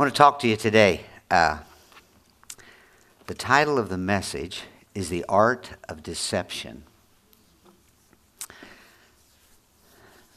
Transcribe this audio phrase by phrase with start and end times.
[0.00, 1.02] want to talk to you today.
[1.30, 1.58] Uh,
[3.26, 4.62] the title of the message
[4.94, 6.84] is The Art of Deception.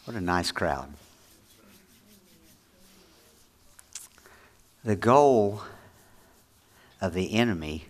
[0.04, 0.91] What a nice crowd.
[4.84, 5.62] The goal
[7.00, 7.86] of the enemy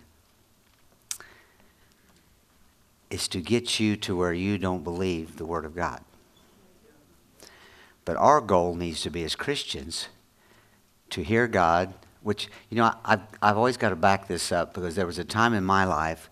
[3.10, 6.04] is to get you to where you don't believe the Word of God.
[8.04, 10.06] But our goal needs to be as Christians
[11.14, 14.96] to hear God, which, you know, I've, I've always got to back this up because
[14.96, 16.28] there was a time in my life,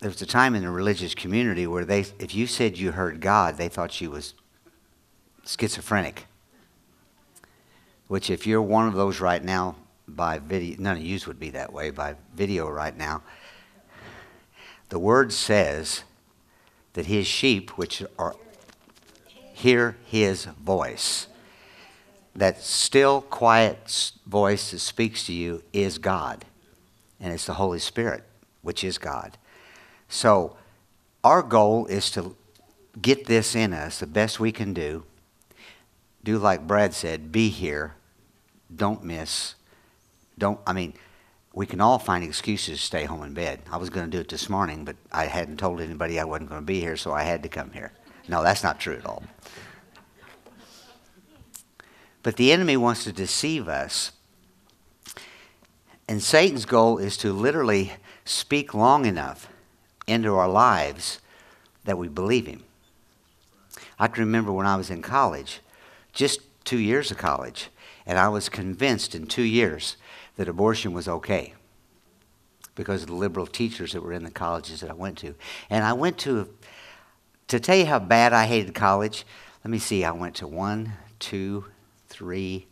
[0.00, 3.20] there was a time in the religious community where they, if you said you heard
[3.20, 4.34] God, they thought you was
[5.46, 6.26] schizophrenic.
[8.08, 11.50] Which, if you're one of those right now by video, none of you would be
[11.50, 13.22] that way by video right now.
[14.90, 16.04] The word says
[16.92, 18.34] that his sheep, which are
[19.54, 21.28] hear his voice.
[22.34, 26.44] That still, quiet voice that speaks to you is God.
[27.20, 28.24] And it's the Holy Spirit,
[28.62, 29.36] which is God.
[30.08, 30.56] So,
[31.22, 32.34] our goal is to
[33.00, 35.04] get this in us the best we can do.
[36.24, 37.94] Do like Brad said be here.
[38.74, 39.54] Don't miss.
[40.38, 40.94] Don't, I mean,
[41.54, 43.60] we can all find excuses to stay home in bed.
[43.70, 46.48] I was going to do it this morning, but I hadn't told anybody I wasn't
[46.48, 47.92] going to be here, so I had to come here.
[48.28, 49.22] No, that's not true at all.
[52.22, 54.12] But the enemy wants to deceive us.
[56.08, 57.92] And Satan's goal is to literally
[58.24, 59.48] speak long enough
[60.06, 61.20] into our lives
[61.84, 62.64] that we believe him.
[63.98, 65.60] I can remember when I was in college,
[66.12, 67.68] just two years of college,
[68.06, 69.96] and I was convinced in two years
[70.36, 71.54] that abortion was okay
[72.74, 75.34] because of the liberal teachers that were in the colleges that I went to.
[75.68, 76.48] And I went to,
[77.48, 79.24] to tell you how bad I hated college,
[79.64, 81.66] let me see, I went to one, two,
[82.12, 82.66] three,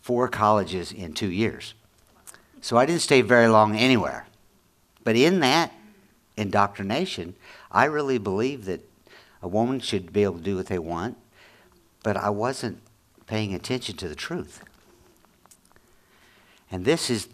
[0.00, 1.74] four colleges in two years.
[2.60, 4.26] So I didn't stay very long anywhere.
[5.02, 5.72] But in that
[6.36, 7.34] indoctrination,
[7.72, 8.80] I really believe that
[9.42, 11.16] a woman should be able to do what they want,
[12.04, 12.78] but I wasn't
[13.26, 14.62] paying attention to the truth.
[16.70, 17.28] And this is,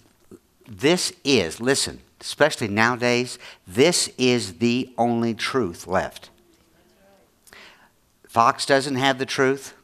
[0.66, 6.30] this is, listen, especially nowadays, this is the only truth left.
[8.26, 9.74] Fox doesn't have the truth.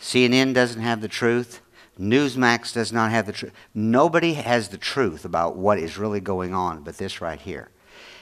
[0.00, 1.60] CNN doesn't have the truth.
[1.98, 3.52] Newsmax does not have the truth.
[3.74, 7.68] Nobody has the truth about what is really going on but this right here.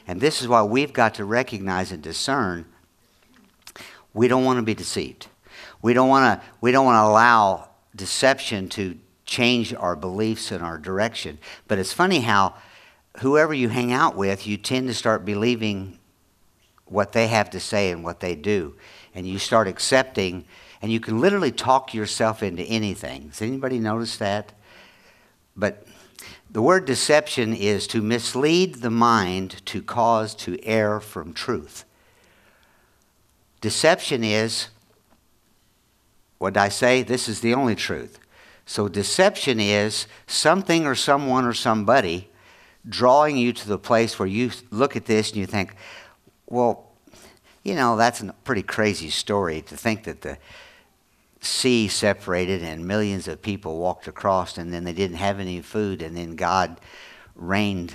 [0.07, 2.67] And this is why we've got to recognize and discern
[4.15, 5.29] we don't want to be deceived.
[5.81, 10.65] We don't want to, we don't want to allow deception to change our beliefs and
[10.65, 11.39] our direction.
[11.69, 12.55] But it's funny how
[13.19, 15.99] whoever you hang out with, you tend to start believing
[16.87, 18.75] what they have to say and what they do.
[19.15, 20.47] And you start accepting
[20.81, 23.29] and you can literally talk yourself into anything.
[23.29, 24.53] Has anybody noticed that?
[25.57, 25.87] But
[26.51, 31.85] the word deception is to mislead the mind to cause to err from truth.
[33.61, 34.69] Deception is,
[36.39, 37.03] what I say?
[37.03, 38.21] This is the only truth.
[38.65, 42.31] So deception is something or someone or somebody
[42.89, 45.75] drawing you to the place where you look at this and you think,
[46.47, 46.93] well,
[47.65, 50.39] you know, that's a pretty crazy story to think that the
[51.41, 56.03] sea separated and millions of people walked across and then they didn't have any food
[56.03, 56.81] and then God
[57.35, 57.95] rained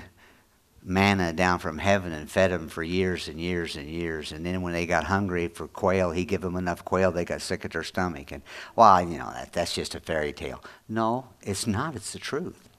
[0.86, 4.34] manna down from heaven and fed them for years and years and years.
[4.34, 7.42] And then when they got hungry for quail he gave them enough quail they got
[7.42, 8.32] sick at their stomach.
[8.32, 8.44] And
[8.76, 10.64] well you know that, that's just a fairy tale.
[10.88, 11.96] No it's not.
[11.96, 12.70] It's the truth.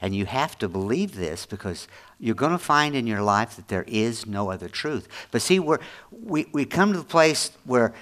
[0.00, 1.88] And you have to believe this because
[2.18, 5.08] you're going to find in your life that there is no other truth.
[5.30, 5.76] But see we
[6.10, 7.94] we, we come to the place where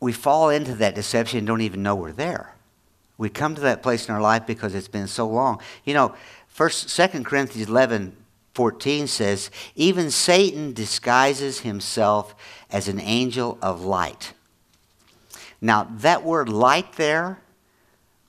[0.00, 2.54] we fall into that deception and don't even know we're there.
[3.18, 5.60] We come to that place in our life because it's been so long.
[5.84, 6.14] You know,
[6.48, 8.14] first second Corinthians 11,
[8.54, 12.34] 14 says, even Satan disguises himself
[12.70, 14.32] as an angel of light.
[15.60, 17.40] Now, that word light there,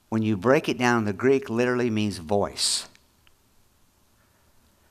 [0.09, 2.87] when you break it down in the Greek, literally means voice.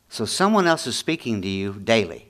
[0.09, 2.26] So someone else is speaking to you daily.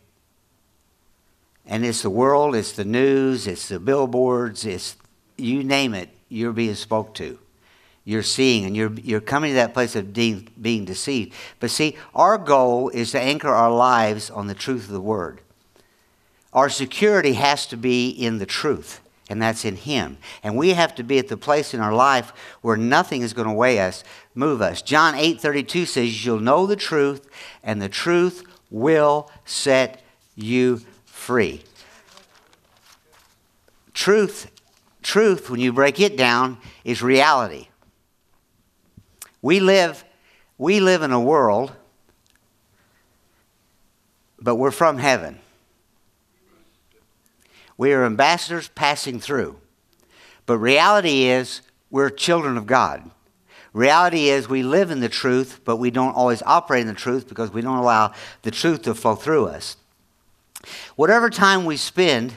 [1.66, 4.96] And it's the world, it's the news, it's the billboards, it's
[5.36, 7.38] you name it, you're being spoke to.
[8.04, 11.34] You're seeing and you're, you're coming to that place of being, being deceived.
[11.58, 15.40] But see, our goal is to anchor our lives on the truth of the Word.
[16.52, 20.18] Our security has to be in the truth, and that's in Him.
[20.44, 22.32] And we have to be at the place in our life
[22.62, 24.04] where nothing is going to weigh us,
[24.36, 24.82] move us.
[24.82, 27.28] John 8 32 says, You'll know the truth,
[27.64, 30.00] and the truth will set
[30.36, 30.80] you
[31.26, 31.61] free.
[33.93, 34.49] Truth,
[35.02, 37.67] truth, when you break it down, is reality.
[39.43, 40.05] We live,
[40.56, 41.73] we live in a world,
[44.38, 45.40] but we're from heaven.
[47.76, 49.58] We are ambassadors passing through.
[50.46, 53.11] But reality is, we're children of God.
[53.73, 57.28] Reality is, we live in the truth, but we don't always operate in the truth
[57.28, 58.12] because we don't allow
[58.43, 59.76] the truth to flow through us.
[60.97, 62.32] Whatever time we spend,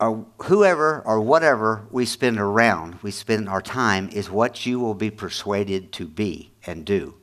[0.00, 4.94] or whoever or whatever we spend around, we spend our time, is what you will
[4.94, 7.14] be persuaded to be and do.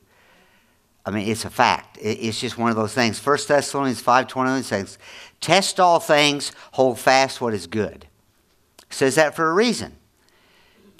[1.05, 1.97] I mean, it's a fact.
[2.01, 3.23] It's just one of those things.
[3.23, 4.97] 1 Thessalonians 5.21 says,
[5.39, 8.05] Test all things, hold fast what is good.
[8.89, 9.97] It says that for a reason.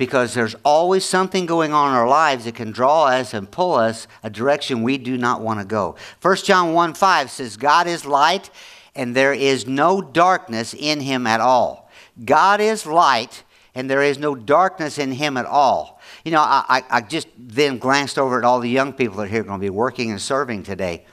[0.02, 3.76] Because there's always something going on in our lives that can draw us and pull
[3.76, 5.96] us a direction we do not want to go.
[6.24, 8.50] 1 John 1 5 says, God is light,
[8.96, 11.88] and there is no darkness in him at all.
[12.26, 13.44] God is light,
[13.76, 16.02] and there is no darkness in him at all.
[16.26, 19.28] You know, I, I just then glanced over at all the young people that are
[19.28, 21.06] here going to be working and serving today.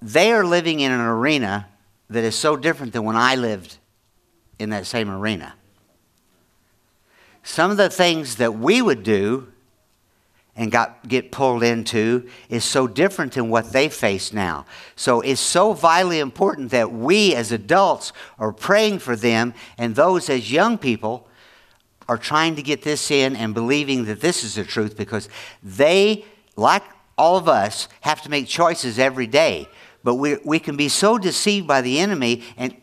[0.00, 1.68] They are living in an arena
[2.08, 3.76] that is so different than when I lived
[4.58, 5.52] in that same arena.
[7.42, 9.48] Some of the things that we would do
[10.58, 14.66] and got, get pulled into is so different than what they face now.
[14.96, 20.28] So it's so vitally important that we as adults are praying for them and those
[20.28, 21.28] as young people
[22.08, 25.28] are trying to get this in and believing that this is the truth because
[25.62, 26.24] they,
[26.56, 26.82] like
[27.16, 29.68] all of us, have to make choices every day.
[30.02, 32.42] But we, we can be so deceived by the enemy.
[32.56, 32.76] And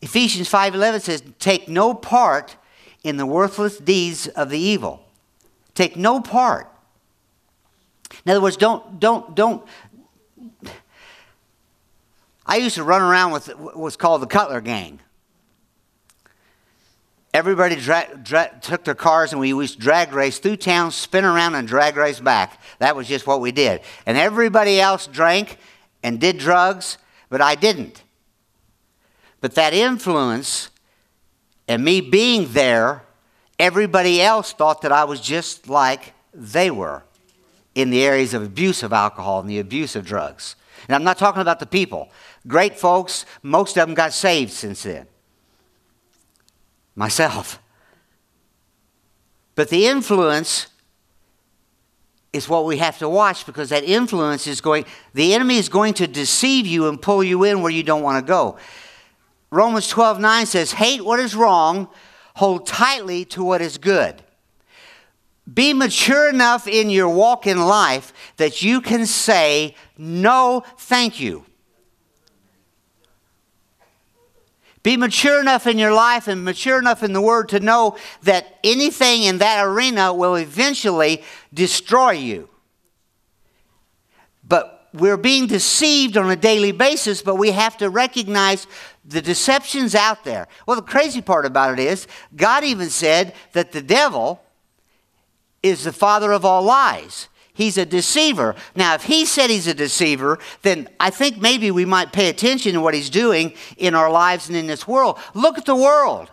[0.00, 2.56] Ephesians 5.11 says, take no part
[3.06, 5.04] in the worthless deeds of the evil.
[5.74, 6.70] Take no part.
[8.24, 9.66] In other words, don't, don't, don't.
[12.46, 15.00] I used to run around with what's called the Cutler Gang.
[17.34, 21.24] Everybody dra- dra- took their cars and we used to drag race through town, spin
[21.24, 22.60] around, and drag race back.
[22.78, 23.82] That was just what we did.
[24.06, 25.58] And everybody else drank
[26.02, 26.96] and did drugs,
[27.28, 28.02] but I didn't.
[29.42, 30.70] But that influence
[31.68, 33.02] and me being there,
[33.58, 37.02] everybody else thought that I was just like they were
[37.74, 40.56] in the areas of abuse of alcohol and the abuse of drugs.
[40.88, 42.10] And I'm not talking about the people.
[42.46, 45.06] Great folks, most of them got saved since then
[46.96, 47.60] myself.
[49.54, 50.68] But the influence
[52.32, 54.84] is what we have to watch because that influence is going,
[55.14, 58.24] the enemy is going to deceive you and pull you in where you don't want
[58.24, 58.58] to go.
[59.50, 61.88] Romans 12 9 says, Hate what is wrong,
[62.34, 64.22] hold tightly to what is good.
[65.52, 71.44] Be mature enough in your walk in life that you can say, No, thank you.
[74.82, 78.58] Be mature enough in your life and mature enough in the Word to know that
[78.62, 82.48] anything in that arena will eventually destroy you.
[84.94, 88.66] We're being deceived on a daily basis, but we have to recognize
[89.04, 90.48] the deceptions out there.
[90.66, 94.42] Well, the crazy part about it is, God even said that the devil
[95.62, 97.28] is the father of all lies.
[97.52, 98.54] He's a deceiver.
[98.74, 102.74] Now, if he said he's a deceiver, then I think maybe we might pay attention
[102.74, 105.18] to what he's doing in our lives and in this world.
[105.32, 106.30] Look at the world.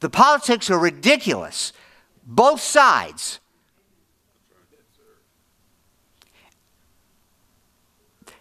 [0.00, 1.72] The politics are ridiculous,
[2.24, 3.40] both sides.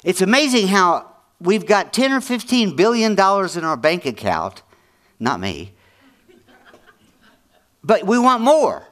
[0.06, 4.62] It's amazing how we've got 10 or 15 billion dollars in our bank account,
[5.20, 5.74] not me,
[7.84, 8.88] but we want more.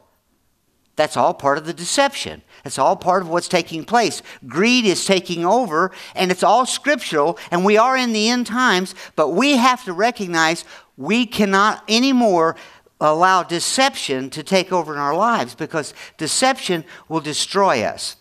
[0.96, 2.42] That's all part of the deception.
[2.66, 4.24] It's all part of what's taking place.
[4.48, 8.96] Greed is taking over, and it's all scriptural, and we are in the end times,
[9.16, 10.66] but we have to recognize
[10.98, 12.56] we cannot anymore
[13.00, 18.16] allow deception to take over in our lives because deception will destroy us.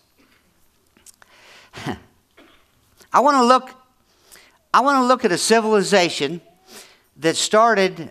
[3.13, 3.75] I want to look
[4.73, 6.41] I want to look at a civilization
[7.17, 8.09] that started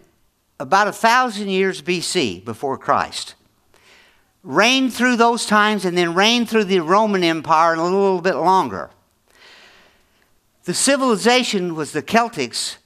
[0.60, 3.34] about a thousand years BC before Christ
[4.44, 8.90] reigned through those times and then reigned through the Roman Empire a little bit longer.
[10.64, 12.76] The civilization was the Celtics.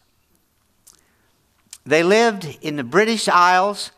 [1.85, 3.91] They lived in the British Isles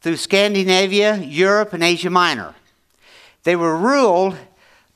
[0.00, 2.54] through Scandinavia, Europe, and Asia Minor.
[3.42, 4.36] They were ruled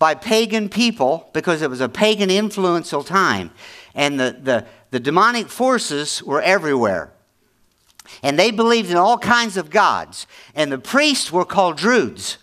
[0.01, 3.51] by pagan people because it was a pagan influential time.
[3.95, 7.13] And the, the, the demonic forces were everywhere.
[8.23, 10.27] And they believed in all kinds of gods.
[10.55, 12.39] And the priests were called Druids.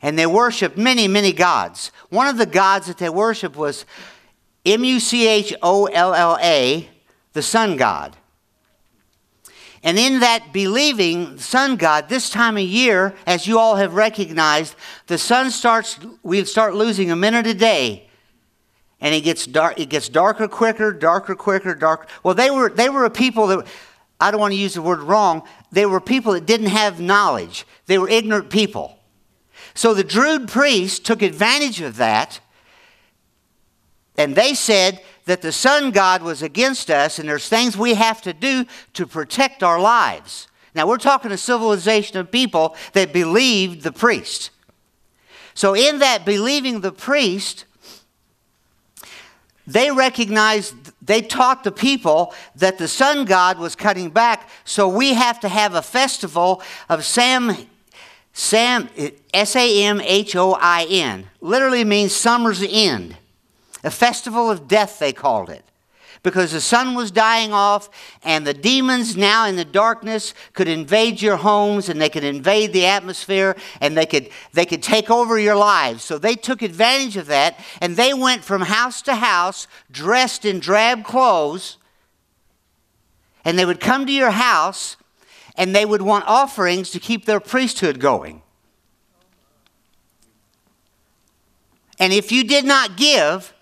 [0.00, 1.92] And they worshiped many, many gods.
[2.08, 3.84] One of the gods that they worshiped was
[4.64, 6.88] M U C H O L L A,
[7.34, 8.16] the sun god.
[9.82, 14.74] And in that believing sun god, this time of year, as you all have recognized,
[15.06, 18.08] the sun starts, we start losing a minute a day.
[19.00, 22.08] And it gets dark, it gets darker quicker, darker quicker, darker.
[22.24, 23.66] Well, they were, they were a people that,
[24.20, 27.64] I don't want to use the word wrong, they were people that didn't have knowledge.
[27.86, 28.98] They were ignorant people.
[29.74, 32.40] So the Druid priests took advantage of that,
[34.16, 38.22] and they said, that the sun god was against us and there's things we have
[38.22, 40.48] to do to protect our lives.
[40.74, 44.50] Now, we're talking a civilization of people that believed the priest.
[45.52, 47.66] So, in that believing the priest,
[49.66, 55.12] they recognized, they taught the people that the sun god was cutting back, so we
[55.12, 57.54] have to have a festival of Sam,
[58.32, 58.88] Sam,
[59.34, 63.17] S A M H O I N, literally means summer's end.
[63.84, 65.64] A festival of death, they called it.
[66.24, 67.88] Because the sun was dying off,
[68.24, 72.72] and the demons now in the darkness could invade your homes and they could invade
[72.72, 76.02] the atmosphere and they could, they could take over your lives.
[76.02, 80.58] So they took advantage of that and they went from house to house dressed in
[80.58, 81.76] drab clothes.
[83.44, 84.96] And they would come to your house
[85.56, 88.42] and they would want offerings to keep their priesthood going.
[92.00, 93.52] And if you did not give,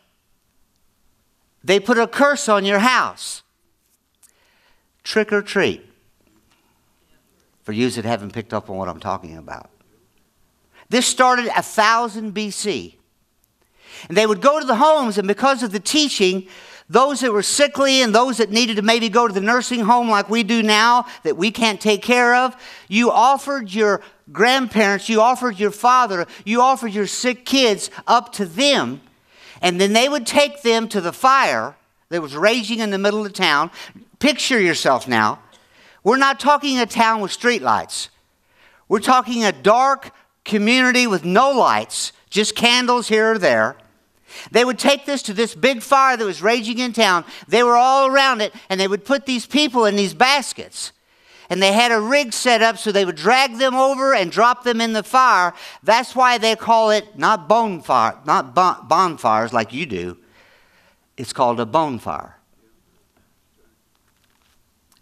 [1.67, 3.43] they put a curse on your house.
[5.03, 5.85] Trick or treat.
[7.65, 9.69] For you that haven't picked up on what I'm talking about.
[10.89, 12.95] This started 1000 BC.
[14.09, 16.47] And they would go to the homes, and because of the teaching,
[16.89, 20.09] those that were sickly and those that needed to maybe go to the nursing home
[20.09, 22.55] like we do now that we can't take care of,
[22.87, 28.47] you offered your grandparents, you offered your father, you offered your sick kids up to
[28.47, 29.01] them
[29.61, 31.77] and then they would take them to the fire
[32.09, 33.71] that was raging in the middle of the town.
[34.19, 35.41] Picture yourself now.
[36.05, 38.09] We're not talking a town with streetlights.
[38.89, 40.13] We're talking a dark
[40.45, 43.77] community with no lights, just candles here or there.
[44.51, 47.25] They would take this to this big fire that was raging in town.
[47.49, 50.93] They were all around it, and they would put these people in these baskets
[51.49, 54.65] and they had a rig set up so they would drag them over and drop
[54.65, 55.55] them in the fire.
[55.83, 60.19] That's why they call it not bonfire, not bon- bonfires like you do.
[61.17, 62.37] It's called a bonfire.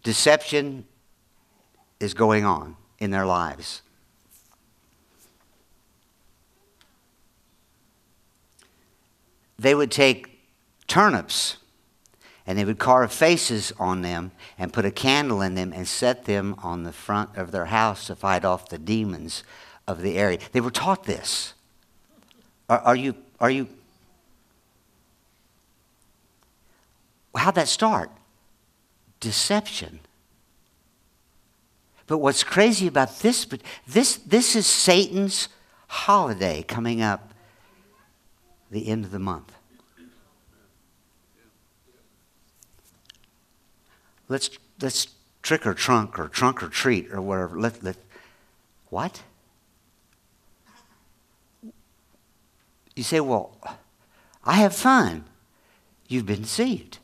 [0.03, 0.85] Deception
[1.99, 3.81] is going on in their lives.
[9.59, 10.41] They would take
[10.87, 11.57] turnips
[12.47, 16.25] and they would carve faces on them and put a candle in them and set
[16.25, 19.43] them on the front of their house to fight off the demons
[19.87, 20.39] of the area.
[20.53, 21.55] They were taught this.
[22.69, 23.69] Are, are you, are you,
[27.35, 28.11] how'd that start?
[29.21, 30.01] Deception.
[32.07, 35.49] But what's crazy about this, but this, this is Satan's
[35.89, 37.33] holiday coming up
[38.71, 39.53] the end of the month.
[44.29, 44.51] Let's,
[44.81, 45.09] let's
[45.43, 47.59] trick or trunk or trunk or treat or whatever.
[47.59, 47.97] Let, let,
[48.89, 49.23] what?
[52.97, 53.57] You say, well,
[54.45, 55.25] I have fun.
[56.09, 56.99] You've been deceived.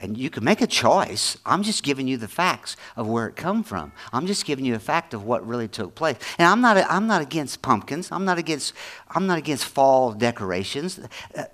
[0.00, 1.38] And you can make a choice.
[1.44, 3.90] I'm just giving you the facts of where it come from.
[4.12, 6.16] I'm just giving you a fact of what really took place.
[6.38, 8.12] And I'm not, I'm not against pumpkins.
[8.12, 8.74] I'm not against,
[9.08, 11.00] I'm not against fall decorations.
[11.36, 11.44] Uh,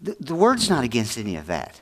[0.00, 1.80] the, the word's not against any of that.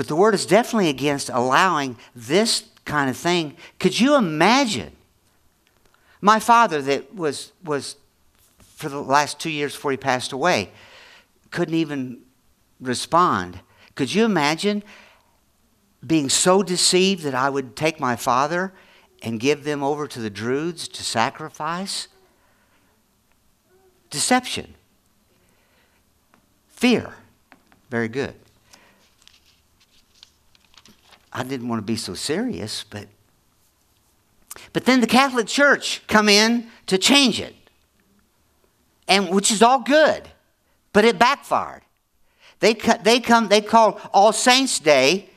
[0.00, 3.54] But the word is definitely against allowing this kind of thing.
[3.78, 4.92] Could you imagine?
[6.22, 7.96] My father, that was, was
[8.76, 10.70] for the last two years before he passed away,
[11.50, 12.20] couldn't even
[12.80, 13.60] respond.
[13.94, 14.82] Could you imagine
[16.06, 18.72] being so deceived that I would take my father
[19.22, 22.08] and give them over to the Druids to sacrifice?
[24.08, 24.76] Deception.
[26.70, 27.12] Fear.
[27.90, 28.34] Very good.
[31.32, 33.06] I didn't want to be so serious, but
[34.72, 37.54] but then the Catholic Church come in to change it.
[39.06, 40.28] And which is all good,
[40.92, 41.82] but it backfired.
[42.60, 45.30] They they come they called All Saints Day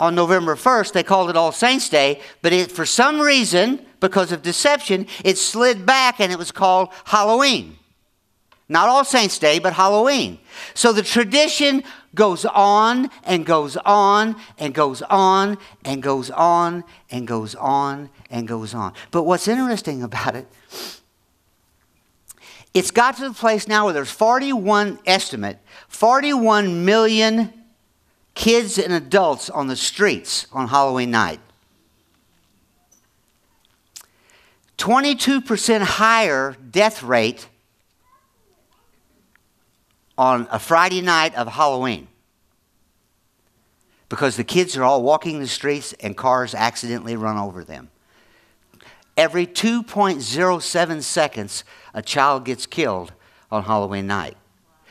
[0.00, 4.30] on November 1st, they called it All Saints Day, but it, for some reason, because
[4.30, 7.76] of deception, it slid back and it was called Halloween.
[8.68, 10.38] Not All Saints Day, but Halloween.
[10.74, 11.82] So the tradition
[12.14, 18.46] goes on and goes on and goes on and goes on and goes on and
[18.46, 18.92] goes on.
[19.10, 20.46] But what's interesting about it,
[22.74, 25.58] it's got to the place now where there's 41 estimate,
[25.88, 27.52] 41 million
[28.34, 31.40] kids and adults on the streets on Halloween night.
[34.76, 37.48] 22% higher death rate
[40.18, 42.08] on a Friday night of Halloween
[44.08, 47.88] because the kids are all walking the streets and cars accidentally run over them.
[49.16, 53.12] Every 2.07 seconds, a child gets killed
[53.50, 54.36] on Halloween night.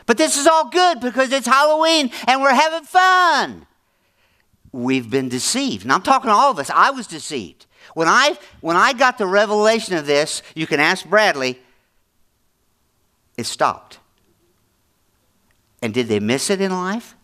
[0.05, 3.67] But this is all good because it's Halloween and we're having fun.
[4.72, 5.84] We've been deceived.
[5.84, 6.69] And I'm talking to all of us.
[6.69, 7.65] I was deceived.
[7.93, 11.60] When I, when I got the revelation of this, you can ask Bradley,
[13.38, 13.97] it stopped.
[15.81, 17.15] And did they miss it in life?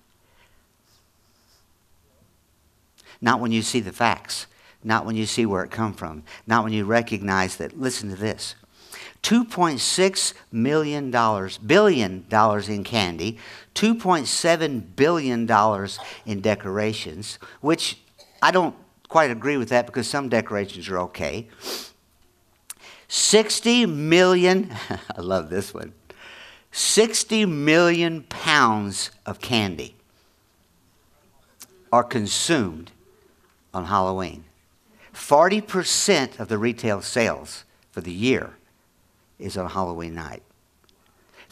[3.22, 4.48] Not when you see the facts,
[4.83, 8.15] not when you see where it come from, not when you recognize that, listen to
[8.15, 8.55] this.
[9.24, 13.38] $2.6 million, dollars billion dollars in candy,
[13.75, 15.50] $2.7 billion
[16.25, 17.98] in decorations, which
[18.41, 18.75] I don't
[19.07, 21.48] quite agree with that because some decorations are okay.
[23.07, 25.93] 60 million, I love this one,
[26.74, 29.96] 60 million pounds of candy
[31.92, 32.92] are consumed
[33.75, 34.44] on Halloween.
[35.13, 38.58] 40% of the retail sales for the year
[39.38, 40.42] is on Halloween night.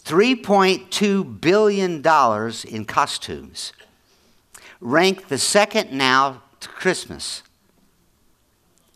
[0.04, 2.04] $3.2 billion
[2.68, 3.74] in costumes.
[4.80, 7.44] Ranked the second now to Christmas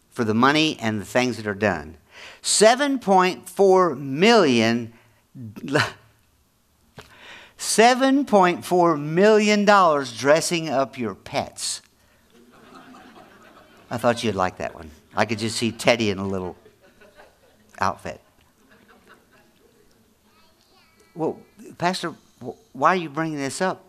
[0.10, 1.98] for the money and the things that are done.
[2.41, 4.94] 7.4 million.
[7.57, 9.65] $7.4 million
[10.17, 11.81] dressing up your pets.
[13.89, 14.91] I thought you'd like that one.
[15.15, 16.57] I could just see Teddy in a little
[17.79, 18.19] outfit.
[21.13, 21.39] Well,
[21.77, 22.13] Pastor,
[22.74, 23.85] why are you bringing this up?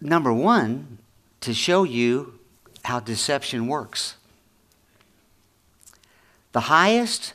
[0.00, 0.98] Number one,
[1.40, 2.38] to show you
[2.84, 4.16] how deception works.
[6.52, 7.34] The highest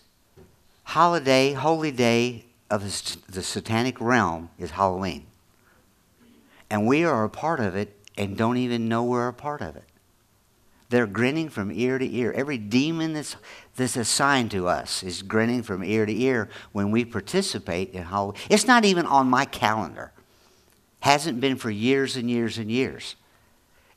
[0.84, 2.81] holiday, holy day of
[3.27, 5.27] the satanic realm is Halloween.
[6.71, 9.75] And we are a part of it and don't even know we're a part of
[9.75, 9.83] it.
[10.89, 12.31] They're grinning from ear to ear.
[12.31, 13.36] Every demon that's,
[13.75, 18.41] that's assigned to us is grinning from ear to ear when we participate in Halloween.
[18.49, 20.12] It's not even on my calendar.
[21.01, 23.15] Hasn't been for years and years and years.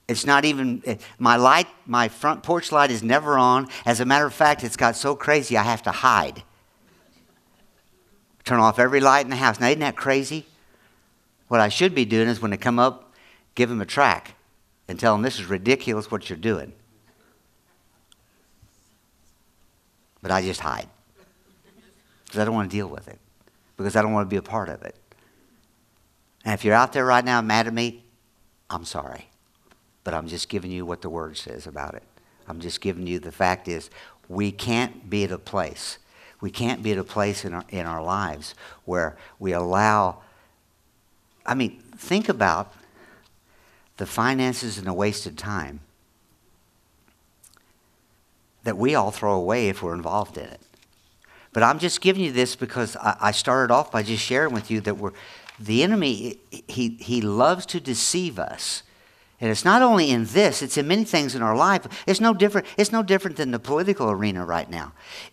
[0.07, 3.69] It's not even, eh, my light, my front porch light is never on.
[3.87, 6.43] As a matter of fact, it's got so crazy I have to hide.
[8.47, 9.61] Turn off every light in the house.
[9.61, 10.47] Now, isn't that crazy?
[11.49, 13.13] What I should be doing is when they come up,
[13.55, 14.35] give them a track
[14.89, 16.73] and tell them this is ridiculous what you're doing.
[20.27, 20.89] but I just hide
[22.25, 23.21] because I don't want to deal with it,
[23.77, 24.97] because I don't want to be a part of it.
[26.45, 28.03] And if you're out there right now mad at me,
[28.69, 29.29] I'm sorry.
[30.03, 32.03] But I'm just giving you what the word says about it.
[32.49, 33.89] I'm just giving you the fact is
[34.29, 35.99] we can't be at a place.
[36.47, 38.55] We can't be at a place in our, in our lives
[38.85, 40.19] where we allow.
[41.45, 42.73] I mean, think about
[43.97, 45.81] the finances and the wasted time
[48.63, 50.61] that we all throw away if we're involved in it.
[51.53, 54.71] But I'm just giving you this because I, I started off by just sharing with
[54.71, 55.15] you that we're,
[55.59, 58.85] the enemy, he, he loves to deceive us.
[59.41, 61.87] And it's not only in this, it's in many things in our life.
[62.07, 64.93] It's no different, it's no different than the political arena right now.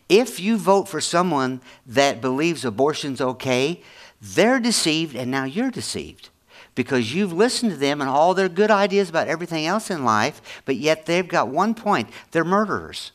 [0.10, 3.82] If you vote for someone that believes abortion's okay,
[4.22, 6.30] they're deceived and now you're deceived
[6.76, 10.62] because you've listened to them and all their good ideas about everything else in life,
[10.66, 13.12] but yet they've got one point they're murderers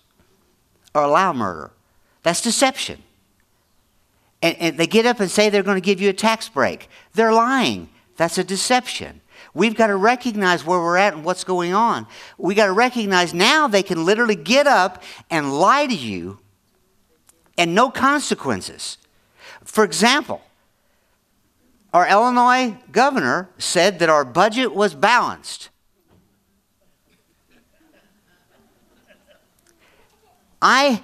[0.94, 1.70] or allow murder.
[2.22, 3.02] That's deception.
[4.40, 6.88] And, and they get up and say they're going to give you a tax break.
[7.14, 7.88] They're lying.
[8.16, 9.20] That's a deception.
[9.54, 12.06] We've got to recognize where we're at and what's going on.
[12.36, 16.38] We've got to recognize now they can literally get up and lie to you
[17.56, 18.98] and no consequences.
[19.64, 20.42] For example,
[21.92, 25.70] our Illinois governor said that our budget was balanced.
[30.60, 31.02] I,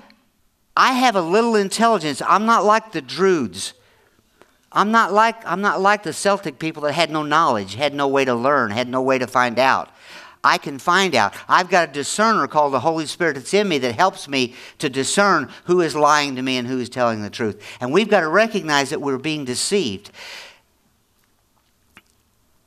[0.76, 2.20] I have a little intelligence.
[2.26, 3.74] I'm not like the Druids.
[4.74, 8.08] I'm not like, I'm not like the Celtic people that had no knowledge, had no
[8.08, 9.90] way to learn, had no way to find out.
[10.42, 11.32] I can find out.
[11.48, 14.90] I've got a discerner called the Holy Spirit that's in me that helps me to
[14.90, 17.62] discern who is lying to me and who is telling the truth.
[17.80, 20.10] And we've got to recognize that we're being deceived.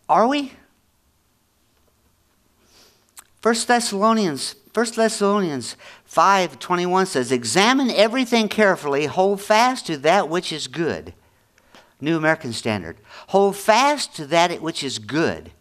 [0.09, 0.53] Are we?
[3.41, 10.67] First Thessalonians, First Thessalonians 5:21 says, "Examine everything carefully, hold fast to that which is
[10.67, 11.13] good."
[11.99, 12.97] New American Standard.
[13.27, 15.51] Hold fast to that which is good.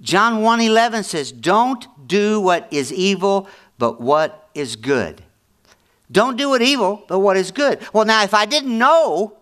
[0.00, 5.24] John 1:11 says, "Don't do what is evil, but what is good."
[6.10, 7.86] Don't do what evil, but what is good.
[7.92, 9.34] Well, now if I didn't know,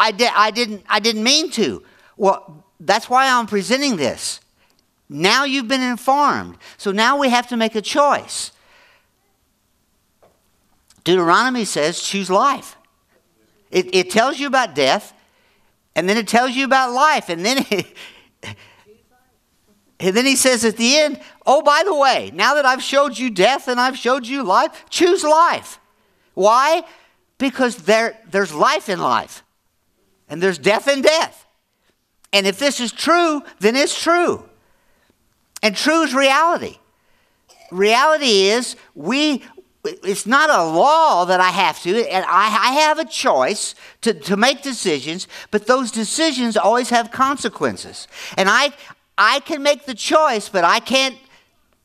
[0.00, 1.82] I, di- I didn't I didn't mean to.
[2.16, 4.40] Well, that's why I'm presenting this.
[5.08, 6.56] Now you've been informed.
[6.76, 8.52] So now we have to make a choice.
[11.04, 12.76] Deuteronomy says choose life.
[13.70, 15.12] It, it tells you about death,
[15.94, 17.94] and then it tells you about life, and then it,
[19.98, 23.16] and then he says at the end, oh, by the way, now that I've showed
[23.16, 25.80] you death and I've showed you life, choose life.
[26.34, 26.82] Why?
[27.38, 29.42] Because there, there's life in life,
[30.28, 31.46] and there's death in death.
[32.32, 34.44] And if this is true, then it's true.
[35.62, 36.78] And true is reality.
[37.70, 39.42] Reality is we
[39.86, 44.14] it's not a law that I have to, and I, I have a choice to,
[44.14, 48.08] to make decisions, but those decisions always have consequences.
[48.36, 48.72] And I,
[49.16, 51.16] I can make the choice, but I can't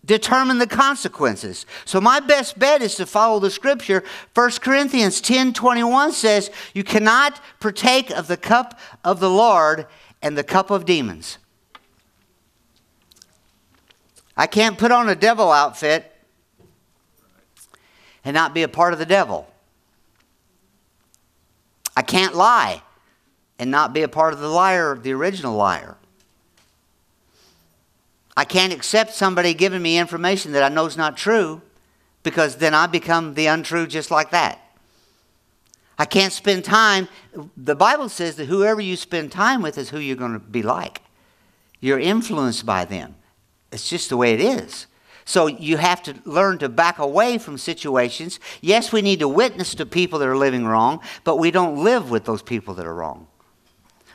[0.04, 1.66] determine the consequences.
[1.86, 4.04] So my best bet is to follow the scripture.
[4.34, 9.88] 1 Corinthians 10 21 says, You cannot partake of the cup of the Lord
[10.22, 11.38] and the cup of demons.
[14.36, 16.11] I can't put on a devil outfit
[18.24, 19.48] and not be a part of the devil.
[21.96, 22.82] I can't lie
[23.60, 25.98] and not be a part of the liar, the original liar.
[28.36, 31.62] I can't accept somebody giving me information that I know is not true
[32.24, 34.60] because then I become the untrue just like that.
[36.00, 37.08] I can't spend time.
[37.56, 40.64] The Bible says that whoever you spend time with is who you're going to be
[40.64, 41.02] like.
[41.80, 43.16] You're influenced by them.
[43.72, 44.88] It's just the way it is.
[45.32, 48.38] So you have to learn to back away from situations.
[48.60, 52.12] Yes, we need to witness to people that are living wrong, but we don't live
[52.12, 53.28] with those people that are wrong.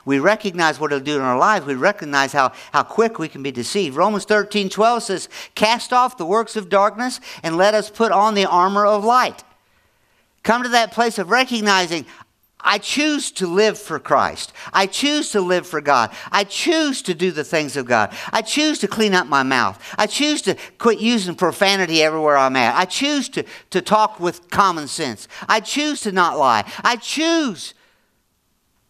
[0.05, 1.64] We recognize what it'll do in our lives.
[1.64, 3.96] We recognize how, how quick we can be deceived.
[3.96, 8.35] Romans 13, 12 says, Cast off the works of darkness and let us put on
[8.35, 9.42] the armor of light.
[10.42, 12.05] Come to that place of recognizing,
[12.66, 14.52] I choose to live for Christ.
[14.72, 16.14] I choose to live for God.
[16.33, 18.14] I choose to do the things of God.
[18.33, 19.81] I choose to clean up my mouth.
[19.96, 22.74] I choose to quit using profanity everywhere I'm at.
[22.74, 25.29] I choose to, to talk with common sense.
[25.48, 26.70] I choose to not lie.
[26.83, 27.72] I choose.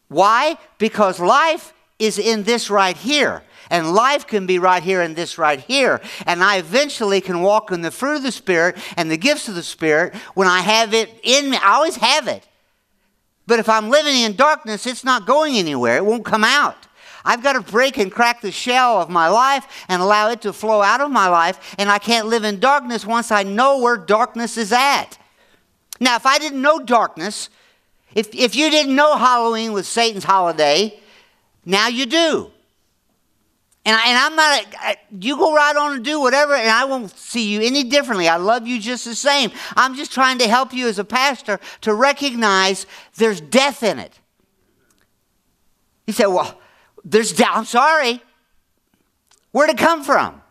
[0.08, 0.56] Why?
[0.78, 3.42] Because life is in this right here.
[3.68, 6.00] And life can be right here and this right here.
[6.24, 9.54] And I eventually can walk in the fruit of the Spirit and the gifts of
[9.54, 11.58] the Spirit when I have it in me.
[11.60, 12.46] I always have it.
[13.46, 16.86] But if I'm living in darkness, it's not going anywhere, it won't come out.
[17.24, 20.52] I've got to break and crack the shell of my life and allow it to
[20.52, 21.74] flow out of my life.
[21.76, 25.18] And I can't live in darkness once I know where darkness is at.
[25.98, 27.48] Now, if I didn't know darkness,
[28.14, 31.00] if, if you didn't know Halloween was Satan's holiday,
[31.64, 32.52] now you do.
[33.86, 36.84] And, I, and I'm not, a, you go right on and do whatever, and I
[36.86, 38.28] won't see you any differently.
[38.28, 39.52] I love you just the same.
[39.76, 44.18] I'm just trying to help you as a pastor to recognize there's death in it.
[46.04, 46.60] He said, Well,
[47.04, 47.50] there's death.
[47.52, 48.20] I'm sorry.
[49.52, 50.42] Where'd it come from?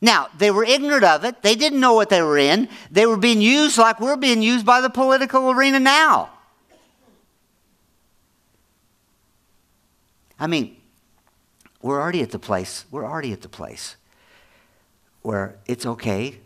[0.00, 1.42] Now, they were ignorant of it.
[1.42, 2.70] They didn't know what they were in.
[2.90, 6.31] They were being used like we're being used by the political arena now.
[10.42, 10.76] I mean,
[11.82, 13.94] we're already at the place, we're already at the place
[15.22, 16.40] where it's okay.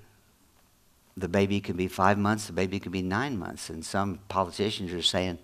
[1.16, 3.70] The baby can be five months, the baby can be nine months.
[3.70, 5.38] And some politicians are saying,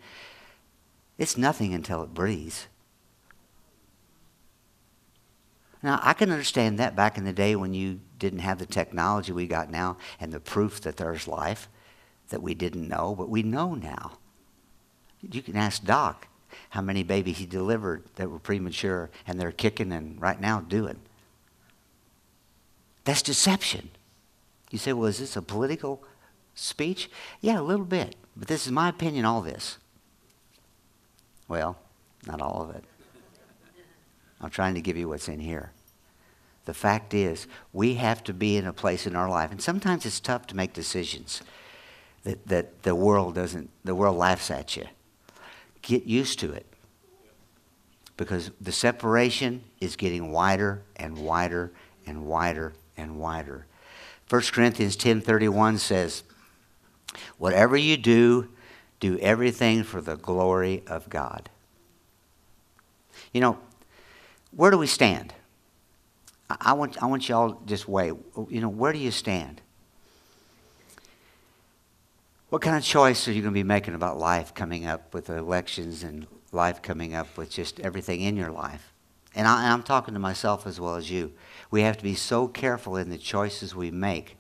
[1.16, 2.66] it's nothing until it breathes.
[5.82, 9.32] Now, I can understand that back in the day when you didn't have the technology
[9.32, 11.70] we got now and the proof that there's life
[12.28, 14.18] that we didn't know, but we know now.
[15.22, 16.28] You can ask Doc
[16.70, 20.98] how many babies he delivered that were premature and they're kicking and right now doing.
[23.04, 23.90] That's deception.
[24.70, 26.02] You say, well, is this a political
[26.54, 27.10] speech?
[27.40, 28.16] Yeah, a little bit.
[28.36, 29.78] But this is my opinion, all this.
[31.48, 31.76] Well,
[32.26, 32.84] not all of it.
[34.40, 35.72] I'm trying to give you what's in here.
[36.64, 40.06] The fact is, we have to be in a place in our life, and sometimes
[40.06, 41.42] it's tough to make decisions
[42.22, 44.86] that, that the world doesn't, the world laughs at you
[45.82, 46.66] get used to it
[48.16, 51.72] because the separation is getting wider and wider
[52.06, 53.66] and wider and wider.
[54.28, 56.22] 1 Corinthians 10:31 says,
[57.38, 58.48] "Whatever you do,
[59.00, 61.50] do everything for the glory of God."
[63.32, 63.58] You know,
[64.50, 65.34] where do we stand?
[66.60, 68.12] I want, I want y'all just wait.
[68.48, 69.62] You know, where do you stand?
[72.52, 75.24] What kind of choice are you going to be making about life coming up with
[75.24, 78.92] the elections and life coming up with just everything in your life.
[79.34, 81.32] And, I, am talking to myself as well as you.
[81.70, 84.36] We have to be so careful in the choices we make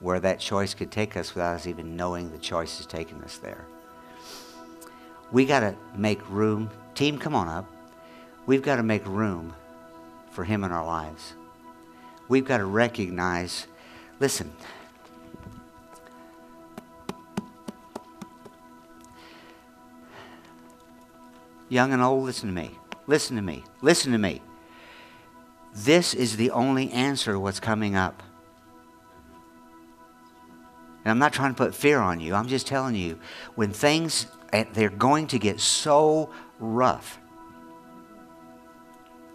[0.00, 3.38] where that choice could take us without us even knowing the choice is taking us
[3.38, 3.64] there.
[5.32, 6.68] We got to make room.
[6.94, 7.64] Team, come on up.
[8.44, 9.54] We've got to make room
[10.32, 11.32] for Him in our lives.
[12.28, 13.68] We've got to recognize
[14.20, 14.52] listen,
[21.74, 22.70] young and old, listen to me.
[23.06, 23.64] Listen to me.
[23.82, 24.40] Listen to me.
[25.74, 28.22] This is the only answer what's coming up.
[31.04, 32.34] And I'm not trying to put fear on you.
[32.34, 33.18] I'm just telling you,
[33.56, 37.18] when things, eh, they're going to get so rough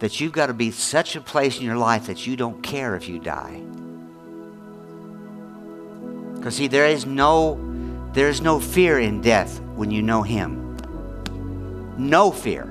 [0.00, 2.96] that you've got to be such a place in your life that you don't care
[2.96, 3.62] if you die.
[6.34, 7.60] Because see, there is no,
[8.14, 10.69] there is no fear in death when you know Him.
[12.00, 12.64] No fear.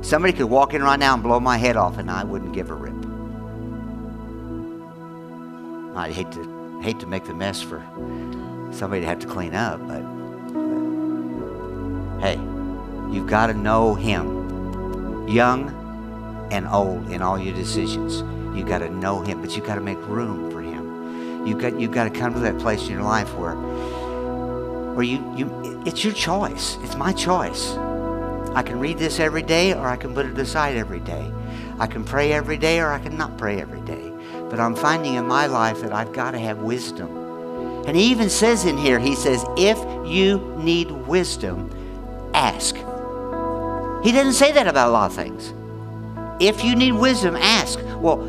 [0.00, 2.70] Somebody could walk in right now and blow my head off, and I wouldn't give
[2.70, 2.94] a rip.
[5.94, 7.84] I'd hate to hate to make the mess for
[8.72, 10.00] somebody to have to clean up, but,
[10.52, 12.40] but hey,
[13.12, 15.68] you've got to know Him, young
[16.50, 18.22] and old, in all your decisions.
[18.56, 21.46] You've got to know Him, but you've got to make room for Him.
[21.46, 23.54] You've got you've got to come to that place in your life where
[24.96, 26.78] where you, you it's your choice.
[26.80, 27.76] It's my choice.
[28.56, 31.30] I can read this every day or I can put it aside every day.
[31.78, 34.10] I can pray every day or I can not pray every day.
[34.48, 37.84] But I'm finding in my life that I've got to have wisdom.
[37.86, 39.78] And he even says in here, he says, if
[40.08, 41.70] you need wisdom,
[42.32, 42.74] ask.
[44.02, 45.52] He doesn't say that about a lot of things.
[46.40, 47.78] If you need wisdom, ask.
[47.98, 48.22] Well,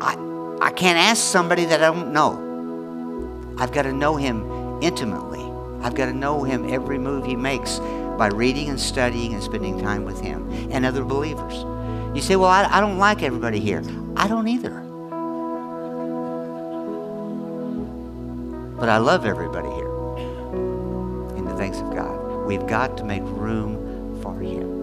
[0.00, 0.16] I,
[0.62, 3.54] I can't ask somebody that I don't know.
[3.58, 5.39] I've got to know him intimately.
[5.82, 7.78] I've got to know him every move he makes
[8.18, 11.64] by reading and studying and spending time with him and other believers.
[12.14, 13.82] You say, Well, I, I don't like everybody here.
[14.16, 14.80] I don't either.
[18.78, 19.90] But I love everybody here
[21.36, 22.46] in the thanks of God.
[22.46, 24.79] We've got to make room for him.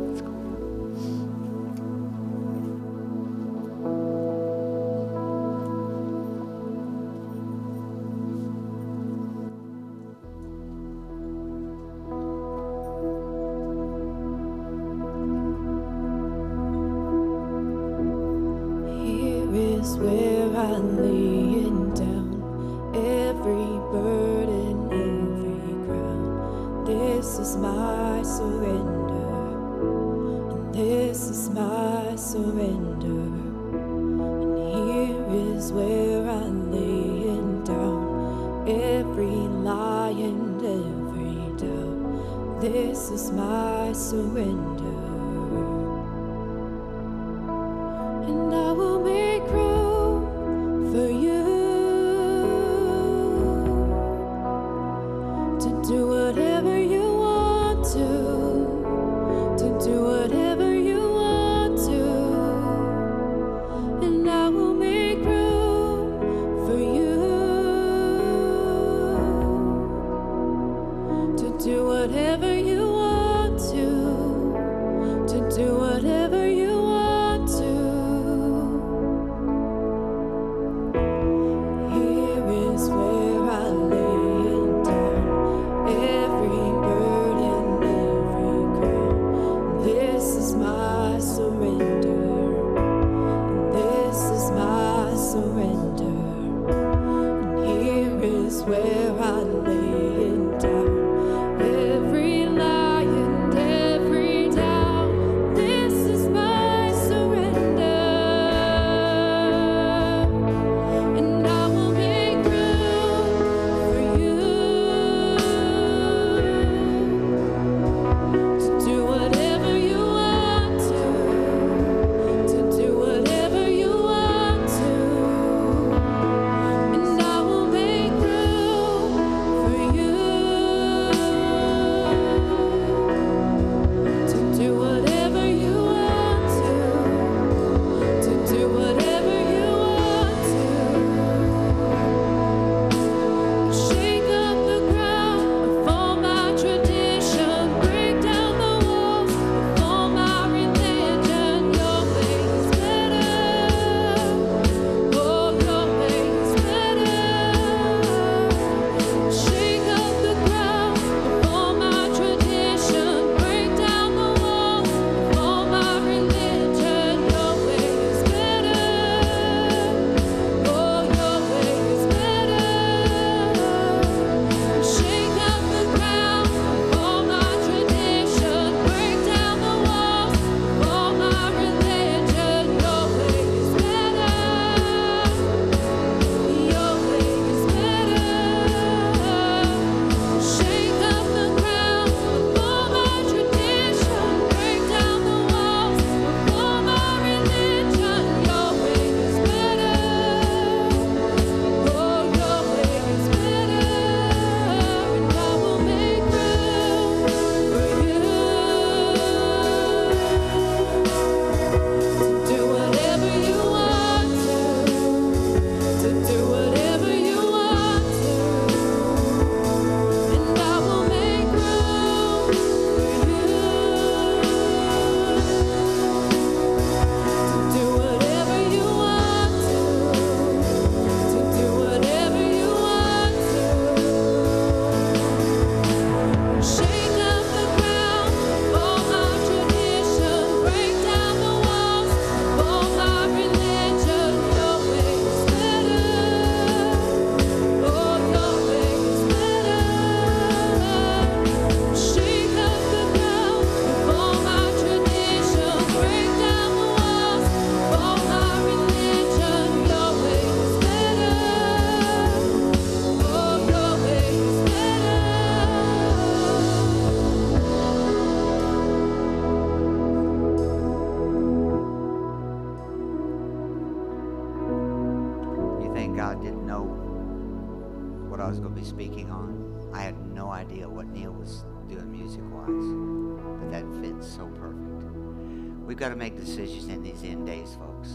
[287.21, 288.09] These end days, folks.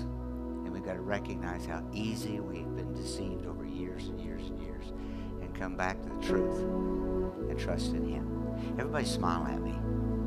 [0.64, 4.60] And we've got to recognize how easy we've been deceived over years and years and
[4.62, 4.84] years
[5.40, 6.58] and come back to the truth
[7.48, 8.76] and trust in Him.
[8.78, 9.74] Everybody smile at me.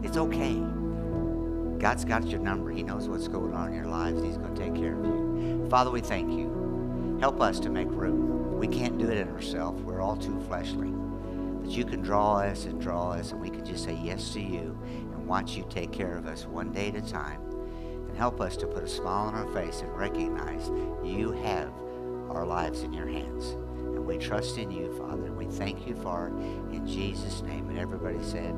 [0.04, 0.56] It's okay.
[1.80, 2.72] God's got your number.
[2.72, 4.22] He knows what's going on in your lives.
[4.22, 5.68] He's going to take care of you.
[5.70, 7.18] Father, we thank you.
[7.20, 8.58] Help us to make room.
[8.58, 9.82] We can't do it in ourselves.
[9.82, 10.90] We're all too fleshly.
[10.90, 14.42] But you can draw us and draw us, and we can just say yes to
[14.42, 17.45] you and watch you take care of us one day at a time.
[18.16, 20.72] And help us to put a smile on our face and recognize
[21.04, 21.70] you have
[22.30, 23.50] our lives in your hands.
[23.78, 27.68] And we trust in you, Father, and we thank you for it in Jesus' name.
[27.68, 28.56] And everybody said,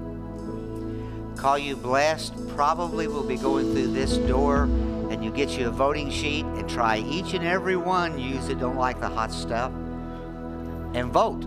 [1.36, 2.36] call you blessed.
[2.50, 4.65] Probably we'll be going through this door
[5.10, 8.20] and you get you a voting sheet and try each and every one.
[8.20, 9.72] Use it, don't like the hot stuff.
[10.93, 11.43] And vote.